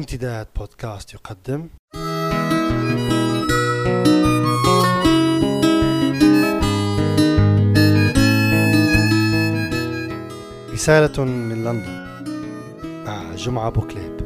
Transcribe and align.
امتداد 0.00 0.46
بودكاست 0.56 1.14
يقدم. 1.14 1.68
رسالة 10.72 11.24
من 11.24 11.64
لندن. 11.64 12.06
مع 13.06 13.34
جمعة 13.34 13.70
بوكليب 13.70 14.16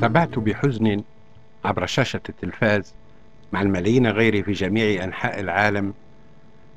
تابعت 0.00 0.38
بحزن 0.38 1.02
عبر 1.64 1.86
شاشة 1.86 2.20
التلفاز. 2.28 3.01
مع 3.52 3.62
الملايين 3.62 4.06
غيري 4.06 4.42
في 4.42 4.52
جميع 4.52 5.04
أنحاء 5.04 5.40
العالم 5.40 5.94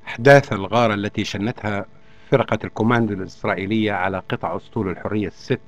أحداث 0.08 0.54
الغارة 0.54 0.94
التي 0.94 1.24
شنتها 1.24 1.86
فرقة 2.32 2.60
الكوماندو 2.64 3.14
الإسرائيلية 3.14 3.92
على 3.92 4.22
قطع 4.30 4.56
أسطول 4.56 4.90
الحرية 4.90 5.28
الست 5.28 5.60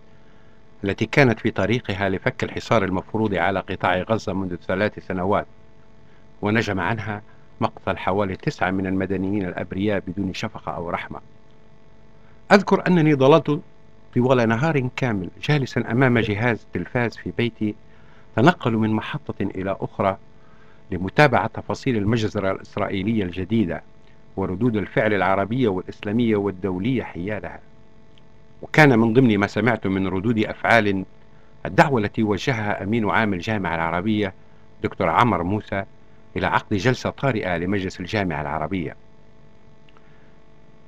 التي 0.84 1.06
كانت 1.06 1.40
في 1.40 1.52
طريقها 1.52 2.10
لفك 2.10 2.44
الحصار 2.44 2.84
المفروض 2.84 3.34
على 3.34 3.60
قطاع 3.60 4.02
غزة 4.02 4.34
منذ 4.34 4.56
ثلاث 4.56 5.08
سنوات 5.08 5.46
ونجم 6.42 6.80
عنها 6.80 7.22
مقتل 7.62 7.98
حوالي 7.98 8.36
تسعة 8.36 8.72
من 8.72 8.88
المدنيين 8.88 9.48
الأبرياء 9.48 10.04
بدون 10.08 10.34
شفقة 10.34 10.72
أو 10.72 10.90
رحمة. 10.90 11.20
أذكر 12.52 12.88
أنني 12.88 13.14
ضللت 13.14 13.62
طوال 14.16 14.50
نهار 14.50 14.90
كامل 14.96 15.30
جالسا 15.44 15.92
أمام 15.92 16.20
جهاز 16.20 16.62
التلفاز 16.64 17.18
في 17.18 17.32
بيتي 17.38 17.76
تنقل 18.36 18.74
من 18.74 18.90
محطة 18.90 19.42
إلى 19.42 19.78
أخرى 19.82 20.18
لمتابعة 20.92 21.48
تفاصيل 21.48 21.98
المجزرة 21.98 22.52
الإسرائيلية 22.52 23.24
الجديدة 23.24 23.84
وردود 24.38 24.76
الفعل 24.76 25.14
العربية 25.14 25.68
والإسلامية 25.68 26.36
والدولية 26.36 27.04
حيالها. 27.04 27.60
وكان 28.62 29.00
من 29.00 29.14
ضمن 29.14 29.38
ما 29.38 29.48
سمعت 29.48 29.88
من 29.88 30.08
ردود 30.08 30.40
أفعال 30.40 31.06
الدعوة 31.66 32.02
التي 32.02 32.24
وجهها 32.24 32.84
أمين 32.84 33.10
عام 33.10 33.34
الجامعة 33.34 33.76
العربية 33.76 34.34
دكتور 34.84 35.10
عمر 35.10 35.44
موسى 35.44 35.84
إلى 36.36 36.48
عقد 36.48 36.76
جلسة 36.76 37.10
طارئة 37.10 37.58
لمجلس 37.58 38.00
الجامعة 38.00 38.42
العربية. 38.42 38.96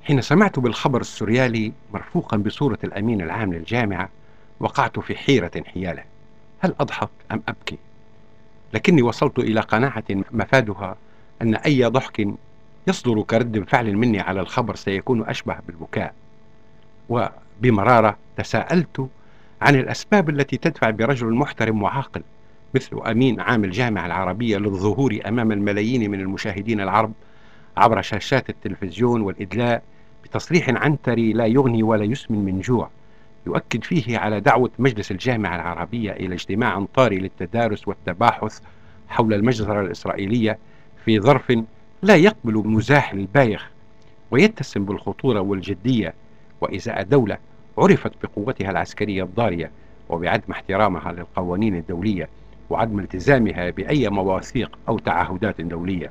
حين 0.02 0.20
سمعت 0.20 0.58
بالخبر 0.58 1.00
السوريالي 1.00 1.72
مرفوقا 1.94 2.36
بصورة 2.36 2.78
الأمين 2.84 3.20
العام 3.20 3.52
للجامعة 3.52 4.08
وقعت 4.60 4.98
في 4.98 5.16
حيرة 5.16 5.62
حيالة. 5.66 6.02
هل 6.60 6.74
أضحك 6.80 7.08
أم 7.32 7.42
أبكي؟ 7.48 7.78
لكني 8.74 9.02
وصلت 9.02 9.38
إلى 9.38 9.60
قناعة 9.60 10.04
مفادها 10.10 10.96
أن 11.42 11.54
أي 11.54 11.84
ضحك 11.84 12.28
يصدر 12.86 13.22
كرد 13.22 13.64
فعل 13.68 13.96
مني 13.96 14.20
على 14.20 14.40
الخبر 14.40 14.74
سيكون 14.74 15.28
أشبه 15.28 15.56
بالبكاء. 15.66 16.14
وبمرارة 17.08 18.16
تساءلت 18.36 19.08
عن 19.62 19.74
الأسباب 19.76 20.30
التي 20.30 20.56
تدفع 20.56 20.90
برجل 20.90 21.34
محترم 21.34 21.82
وعاقل 21.82 22.22
مثل 22.74 23.00
أمين 23.06 23.40
عام 23.40 23.64
الجامعة 23.64 24.06
العربية 24.06 24.58
للظهور 24.58 25.18
أمام 25.26 25.52
الملايين 25.52 26.10
من 26.10 26.20
المشاهدين 26.20 26.80
العرب 26.80 27.12
عبر 27.76 28.02
شاشات 28.02 28.50
التلفزيون 28.50 29.20
والإدلاء 29.20 29.82
بتصريح 30.24 30.68
عنتري 30.68 31.32
لا 31.32 31.46
يغني 31.46 31.82
ولا 31.82 32.04
يسمن 32.04 32.38
من 32.38 32.60
جوع. 32.60 32.90
يؤكد 33.46 33.84
فيه 33.84 34.18
على 34.18 34.40
دعوة 34.40 34.70
مجلس 34.78 35.10
الجامعة 35.10 35.56
العربية 35.56 36.12
إلى 36.12 36.34
اجتماع 36.34 36.86
طاري 36.94 37.18
للتدارس 37.18 37.88
والتباحث 37.88 38.60
حول 39.08 39.34
المجزرة 39.34 39.80
الإسرائيلية 39.80 40.58
في 41.04 41.20
ظرف 41.20 41.52
لا 42.02 42.16
يقبل 42.16 42.68
مزاح 42.68 43.14
للبايخ 43.14 43.70
ويتسم 44.30 44.84
بالخطورة 44.84 45.40
والجدية 45.40 46.14
وإزاء 46.60 47.02
دولة 47.02 47.38
عرفت 47.78 48.12
بقوتها 48.22 48.70
العسكرية 48.70 49.22
الضارية 49.22 49.70
وبعدم 50.08 50.50
احترامها 50.50 51.12
للقوانين 51.12 51.76
الدولية 51.76 52.28
وعدم 52.70 52.98
التزامها 52.98 53.70
بأي 53.70 54.08
مواثيق 54.08 54.78
أو 54.88 54.98
تعهدات 54.98 55.60
دولية. 55.60 56.10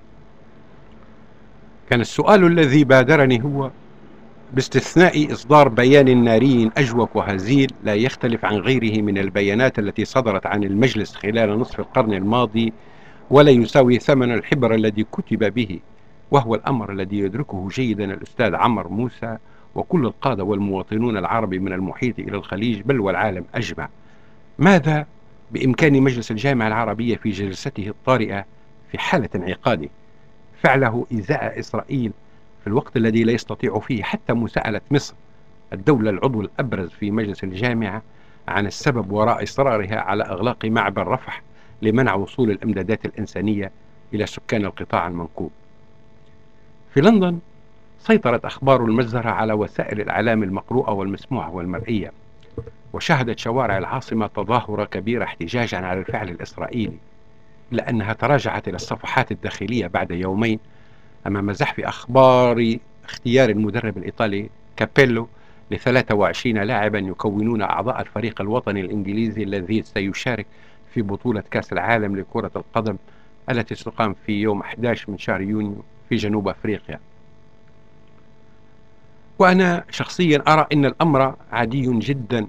كان 1.90 2.02
السؤال 2.02 2.44
الذي 2.44 2.84
بادرني 2.84 3.44
هو 3.44 3.72
باستثناء 4.54 5.34
إصدار 5.34 5.68
بيان 5.68 6.24
ناري 6.24 6.72
أجوف 6.78 7.16
وهزيل 7.16 7.72
لا 7.84 7.96
يختلف 7.96 8.46
عن 8.46 8.56
غيره 8.56 9.02
من 9.02 9.18
البيانات 9.18 9.80
التي 9.80 10.06
صدرت 10.06 10.46
عن 10.46 10.64
المجلس 10.64 11.16
خلال 11.16 11.60
نصف 11.60 11.80
القرن 11.80 12.14
الماضي 12.14 12.74
ولا 13.30 13.52
يساوي 13.52 14.00
ثمن 14.00 14.34
الحبر 14.34 14.76
الذي 14.76 15.06
كتب 15.12 15.54
به 15.54 15.80
وهو 16.32 16.56
الأمر 16.56 16.92
الذي 16.92 17.20
يدركه 17.20 17.68
جيدا 17.72 18.14
الأستاذ 18.14 18.56
عمر 18.56 18.88
موسى 18.88 19.38
وكل 19.76 20.06
القادة 20.06 20.44
والمواطنون 20.44 21.18
العرب 21.18 21.54
من 21.54 21.74
المحيط 21.74 22.20
إلى 22.20 22.38
الخليج 22.38 22.82
بل 22.82 23.00
والعالم 23.00 23.46
أجمع. 23.56 23.90
ماذا 24.60 25.06
بإمكان 25.52 26.02
مجلس 26.02 26.32
الجامعة 26.32 26.68
العربية 26.68 27.16
في 27.16 27.30
جلسته 27.30 27.88
الطارئة 27.88 28.46
في 28.92 28.98
حالة 28.98 29.30
انعقاد 29.36 29.90
فعله 30.62 31.06
إزاء 31.14 31.60
إسرائيل 31.60 32.12
الوقت 32.70 32.98
الذي 32.98 33.24
لا 33.24 33.32
يستطيع 33.32 33.80
فيه 33.80 34.04
حتى 34.04 34.34
مساءلة 34.34 34.82
مصر 34.92 35.14
الدولة 35.74 36.10
العضو 36.10 36.42
الأبرز 36.42 36.90
في 36.90 37.12
مجلس 37.12 37.44
الجامعة 37.44 38.02
عن 38.48 38.66
السبب 38.66 39.12
وراء 39.12 39.44
إصرارها 39.44 40.00
على 40.00 40.24
إغلاق 40.24 40.66
معبر 40.66 41.08
رفح 41.08 41.42
لمنع 41.82 42.14
وصول 42.14 42.52
الإمدادات 42.52 43.06
الإنسانية 43.06 43.72
إلى 44.14 44.26
سكان 44.26 44.66
القطاع 44.66 45.08
المنكوب 45.08 45.52
في 46.94 47.02
لندن 47.02 47.40
سيطرت 48.00 48.46
أخبار 48.46 48.86
المجزرة 48.86 49.30
على 49.30 49.54
وسائل 49.54 50.02
الإعلام 50.02 50.44
المقروءة 50.44 50.92
والمسموعة 50.92 51.56
والمرئية 51.56 52.12
وشهدت 52.94 53.40
شوارع 53.40 53.78
العاصمة 53.78 54.28
تظاهرة 54.28 54.86
كبيرة 54.86 55.24
احتجاجا 55.24 55.78
على 55.78 56.00
الفعل 56.00 56.30
الإسرائيلي 56.30 56.98
لأنها 57.72 58.14
تراجعت 58.14 58.68
إلى 58.68 58.76
الصفحات 58.76 59.32
الداخلية 59.32 59.88
بعد 59.88 60.12
يومين 60.12 60.60
أمام 61.28 61.54
زحف 61.54 61.80
أخبار 61.80 62.78
اختيار 63.06 63.50
المدرب 63.50 63.98
الإيطالي 63.98 64.50
كابيلو 64.78 65.28
ل 65.72 65.80
23 65.80 66.58
لاعبا 66.58 67.00
يكونون 67.00 67.62
أعضاء 67.62 68.02
الفريق 68.02 68.42
الوطني 68.42 68.82
الإنجليزي 68.82 69.44
الذي 69.44 69.82
سيشارك 69.82 70.46
في 70.94 71.02
بطولة 71.02 71.44
كأس 71.52 71.74
العالم 71.74 72.16
لكرة 72.16 72.52
القدم 72.56 72.98
التي 73.50 73.76
ستقام 73.76 74.16
في 74.26 74.42
يوم 74.42 74.60
11 74.60 75.12
من 75.12 75.18
شهر 75.18 75.42
يونيو 75.42 75.84
في 76.10 76.16
جنوب 76.16 76.48
أفريقيا. 76.48 77.00
وأنا 79.40 79.84
شخصيا 79.90 80.44
أرى 80.48 80.68
أن 80.74 80.86
الأمر 80.86 81.36
عادي 81.52 82.00
جدا 82.00 82.48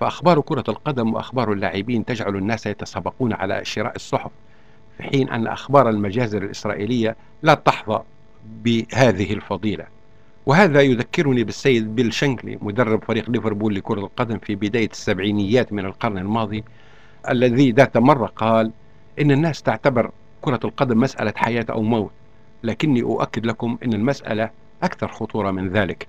فأخبار 0.00 0.40
كرة 0.40 0.64
القدم 0.68 1.14
وأخبار 1.14 1.52
اللاعبين 1.52 2.04
تجعل 2.04 2.36
الناس 2.36 2.66
يتسابقون 2.66 3.32
على 3.32 3.64
شراء 3.64 3.96
الصحف. 3.96 4.30
حين 5.00 5.28
أن 5.28 5.46
أخبار 5.46 5.88
المجازر 5.88 6.42
الإسرائيلية 6.42 7.16
لا 7.42 7.54
تحظى 7.54 8.02
بهذه 8.64 9.32
الفضيلة. 9.32 9.84
وهذا 10.46 10.80
يذكرني 10.80 11.44
بالسيد 11.44 11.94
بيل 11.94 12.12
شنكلي 12.12 12.58
مدرب 12.62 13.04
فريق 13.04 13.30
ليفربول 13.30 13.74
لكرة 13.74 14.00
القدم 14.00 14.38
في 14.38 14.54
بداية 14.54 14.90
السبعينيات 14.90 15.72
من 15.72 15.84
القرن 15.84 16.18
الماضي 16.18 16.64
الذي 17.28 17.70
ذات 17.72 17.96
مرة 17.96 18.26
قال 18.26 18.72
إن 19.20 19.30
الناس 19.30 19.62
تعتبر 19.62 20.10
كرة 20.40 20.60
القدم 20.64 21.00
مسألة 21.00 21.32
حياة 21.36 21.66
أو 21.70 21.82
موت 21.82 22.10
لكني 22.62 23.02
أؤكد 23.02 23.46
لكم 23.46 23.78
أن 23.84 23.92
المسألة 23.92 24.50
أكثر 24.82 25.08
خطورة 25.08 25.50
من 25.50 25.68
ذلك. 25.68 26.06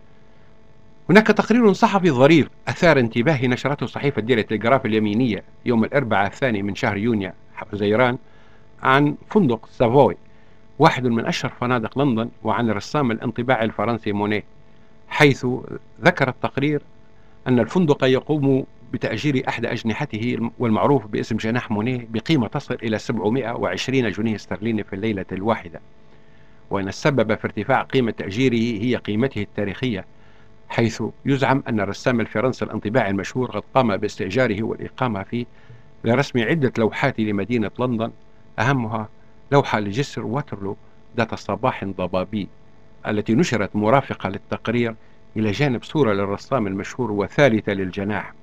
هناك 1.09 1.27
تقرير 1.27 1.73
صحفي 1.73 2.11
ظريف 2.11 2.47
أثار 2.67 2.99
انتباهي 2.99 3.47
نشرته 3.47 3.85
صحيفة 3.85 4.21
ديرة 4.21 4.39
التلغراف 4.39 4.85
اليمينية 4.85 5.43
يوم 5.65 5.83
الأربعاء 5.83 6.27
الثاني 6.27 6.63
من 6.63 6.75
شهر 6.75 6.97
يونيو 6.97 7.31
حزيران 7.55 8.17
عن 8.83 9.15
فندق 9.29 9.69
سافوي 9.71 10.17
واحد 10.79 11.07
من 11.07 11.25
أشهر 11.25 11.51
فنادق 11.59 11.99
لندن 11.99 12.29
وعن 12.43 12.69
الرسام 12.69 13.11
الانطباعي 13.11 13.65
الفرنسي 13.65 14.11
مونيه 14.11 14.43
حيث 15.09 15.45
ذكر 16.01 16.29
التقرير 16.29 16.81
أن 17.47 17.59
الفندق 17.59 18.03
يقوم 18.03 18.65
بتأجير 18.93 19.43
أحد 19.49 19.65
أجنحته 19.65 20.49
والمعروف 20.59 21.07
باسم 21.07 21.37
جناح 21.37 21.71
مونيه 21.71 22.07
بقيمة 22.09 22.47
تصل 22.47 22.73
إلى 22.83 22.97
720 22.97 24.11
جنيه 24.11 24.35
استرليني 24.35 24.83
في 24.83 24.93
الليلة 24.93 25.25
الواحدة. 25.31 25.81
وأن 26.69 26.87
السبب 26.87 27.35
في 27.35 27.45
ارتفاع 27.45 27.81
قيمة 27.81 28.11
تأجيره 28.11 28.83
هي 28.83 28.95
قيمته 28.95 29.41
التاريخية 29.41 30.05
حيث 30.69 31.03
يزعم 31.25 31.63
أن 31.67 31.79
الرسام 31.79 32.19
الفرنسي 32.19 32.65
الانطباعي 32.65 33.09
المشهور 33.09 33.51
قد 33.51 33.63
قام 33.75 33.97
باستئجاره 33.97 34.63
والإقامة 34.63 35.23
فيه 35.23 35.45
لرسم 36.03 36.39
عدة 36.39 36.73
لوحات 36.77 37.19
لمدينة 37.19 37.71
لندن 37.79 38.11
أهمها 38.59 39.09
لوحة 39.51 39.79
لجسر 39.79 40.25
واترلو 40.25 40.77
ذات 41.17 41.35
صباح 41.35 41.85
ضبابي 41.85 42.47
التي 43.07 43.33
نشرت 43.33 43.75
مرافقة 43.75 44.29
للتقرير 44.29 44.95
إلى 45.37 45.51
جانب 45.51 45.83
صورة 45.83 46.13
للرسام 46.13 46.67
المشهور 46.67 47.11
وثالثة 47.11 47.73
للجناح. 47.73 48.33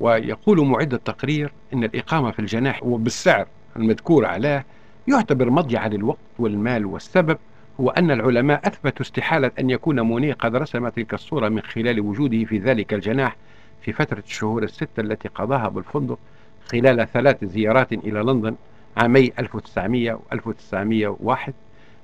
ويقول 0.00 0.66
معد 0.66 0.94
التقرير 0.94 1.52
أن 1.74 1.84
الإقامة 1.84 2.30
في 2.30 2.38
الجناح 2.38 2.82
وبالسعر 2.82 3.46
المذكور 3.76 4.24
عليه 4.26 4.64
يعتبر 5.08 5.50
مضيعة 5.50 5.88
للوقت 5.88 6.18
والمال 6.38 6.86
والسبب 6.86 7.38
هو 7.80 7.90
أن 7.90 8.10
العلماء 8.10 8.68
أثبتوا 8.68 9.06
استحالة 9.06 9.50
أن 9.58 9.70
يكون 9.70 10.00
مونيه 10.00 10.32
قد 10.32 10.56
رسم 10.56 10.88
تلك 10.88 11.14
الصورة 11.14 11.48
من 11.48 11.60
خلال 11.60 12.00
وجوده 12.00 12.44
في 12.44 12.58
ذلك 12.58 12.94
الجناح 12.94 13.36
في 13.82 13.92
فترة 13.92 14.22
الشهور 14.26 14.62
الستة 14.62 15.00
التي 15.00 15.28
قضاها 15.28 15.68
بالفندق 15.68 16.18
خلال 16.66 17.08
ثلاث 17.12 17.44
زيارات 17.44 17.92
إلى 17.92 18.20
لندن 18.20 18.54
عامي 18.96 19.32
1900 19.38 20.12
و 20.12 20.20
1901 20.32 21.54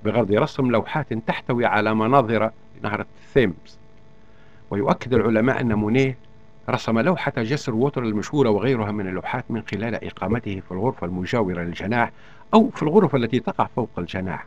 بغرض 0.05 0.32
رسم 0.32 0.70
لوحات 0.70 1.12
تحتوي 1.12 1.67
على 1.67 1.94
مناظر 1.94 2.50
نهر 2.82 3.00
الثيمز. 3.00 3.79
ويؤكد 4.70 5.14
العلماء 5.14 5.61
أن 5.61 5.75
مونيه 5.75 6.17
رسم 6.70 6.99
لوحة 6.99 7.32
جسر 7.37 7.75
ووتر 7.75 8.02
المشهورة 8.02 8.50
وغيرها 8.50 8.93
من 8.93 9.08
اللوحات 9.08 9.44
من 9.50 9.62
خلال 9.70 10.05
إقامته 10.05 10.62
في 10.69 10.73
الغرفة 10.73 11.06
المجاورة 11.06 11.62
للجناح 11.62 12.11
أو 12.55 12.70
في 12.70 12.82
الغرف 12.82 13.14
التي 13.14 13.40
تقع 13.40 13.67
فوق 13.76 13.90
الجناح. 13.99 14.46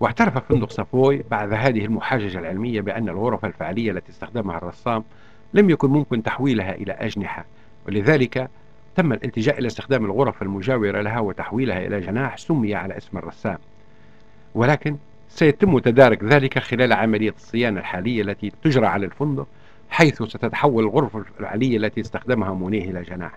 واعترف 0.00 0.38
فندق 0.38 0.70
سافوي 0.70 1.24
بعد 1.30 1.52
هذه 1.52 1.84
المحاججة 1.84 2.38
العلمية 2.38 2.80
بأن 2.80 3.08
الغرف 3.08 3.44
الفعلية 3.44 3.90
التي 3.90 4.10
استخدمها 4.10 4.56
الرسام 4.58 5.04
لم 5.54 5.70
يكن 5.70 5.90
ممكن 5.90 6.22
تحويلها 6.22 6.74
إلى 6.74 6.92
أجنحة 6.92 7.44
ولذلك 7.86 8.50
تم 8.96 9.12
الالتجاء 9.12 9.58
إلى 9.58 9.66
استخدام 9.66 10.04
الغرف 10.04 10.42
المجاورة 10.42 11.00
لها 11.00 11.20
وتحويلها 11.20 11.86
إلى 11.86 12.00
جناح 12.00 12.38
سمي 12.38 12.74
على 12.74 12.96
اسم 12.96 13.18
الرسام. 13.18 13.58
ولكن 14.54 14.96
سيتم 15.28 15.78
تدارك 15.78 16.24
ذلك 16.24 16.58
خلال 16.58 16.92
عملية 16.92 17.34
الصيانة 17.36 17.80
الحالية 17.80 18.22
التي 18.22 18.52
تجرى 18.64 18.86
على 18.86 19.06
الفندق 19.06 19.46
حيث 19.90 20.22
ستتحول 20.22 20.84
الغرفة 20.84 21.18
الفعلية 21.18 21.76
التي 21.76 22.00
استخدمها 22.00 22.52
مونيه 22.54 22.90
إلى 22.90 23.02
جناح. 23.02 23.32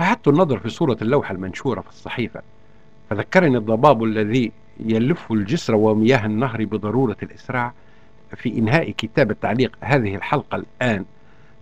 أعدت 0.00 0.28
النظر 0.28 0.58
في 0.58 0.68
صورة 0.68 0.96
اللوحة 1.02 1.34
المنشورة 1.34 1.80
في 1.80 1.88
الصحيفة 1.88 2.42
فذكرني 3.10 3.56
الضباب 3.56 4.04
الذي 4.04 4.52
يلف 4.80 5.32
الجسر 5.32 5.74
ومياه 5.74 6.26
النهر 6.26 6.64
بضرورة 6.64 7.16
الإسراع 7.22 7.72
في 8.36 8.58
إنهاء 8.58 8.90
كتابة 8.90 9.36
تعليق 9.42 9.76
هذه 9.80 10.14
الحلقة 10.14 10.56
الآن 10.56 11.04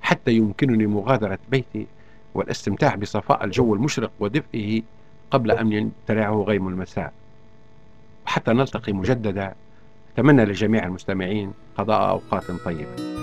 حتى 0.02 0.32
يمكنني 0.32 0.86
مغادرة 0.86 1.38
بيتي 1.50 1.86
والاستمتاع 2.34 2.94
بصفاء 2.94 3.44
الجو 3.44 3.74
المشرق 3.74 4.10
ودفئه 4.20 4.82
قبل 5.30 5.50
أن 5.50 5.72
ينترعه 5.72 6.42
غيم 6.42 6.68
المساء. 6.68 7.12
وحتى 8.26 8.52
نلتقي 8.52 8.92
مجددا 8.92 9.54
أتمنى 10.14 10.44
لجميع 10.44 10.86
المستمعين 10.86 11.52
قضاء 11.76 12.10
أوقات 12.10 12.50
طيبة. 12.64 13.19